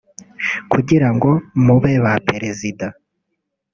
kugira 0.71 1.07
ngo 1.15 1.29
mube 1.65 1.93
ba 2.03 2.13
perezida 2.29 2.87